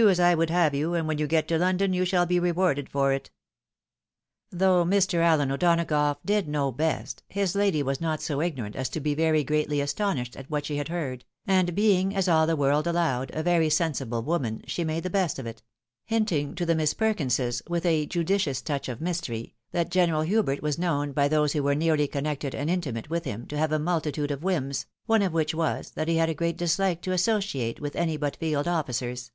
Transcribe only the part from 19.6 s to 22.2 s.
that General Hubert was known, by those who were nearly